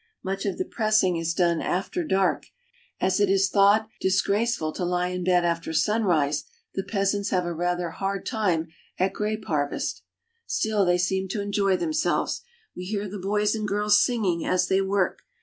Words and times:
Much 0.23 0.47
of 0.47 0.57
the 0.57 0.65
pressing 0.65 1.15
is 1.15 1.31
done 1.35 1.61
after 1.61 2.03
dark, 2.03 2.45
and, 2.99 3.07
as 3.11 3.19
it 3.19 3.29
is 3.29 3.51
thought 3.51 3.87
disgrace 3.99 4.55
ful 4.57 4.71
to 4.71 4.83
lie 4.83 5.09
in 5.09 5.23
bed 5.23 5.45
after 5.45 5.73
sunrise, 5.73 6.45
the 6.73 6.81
peasants 6.81 7.29
have 7.29 7.45
a 7.45 7.53
rather 7.53 7.91
hard 7.91 8.25
time 8.25 8.65
at 8.97 9.13
grape 9.13 9.45
harvest. 9.45 10.01
Still, 10.47 10.85
they 10.85 10.97
seem 10.97 11.27
to 11.27 11.41
enjoy 11.41 11.77
themselves. 11.77 12.41
We 12.75 12.85
hear 12.85 13.07
the 13.07 13.19
boys 13.19 13.53
and 13.53 13.67
girls 13.67 14.03
singing 14.03 14.43
as 14.43 14.69
they 14.69 14.81
work. 14.81 15.19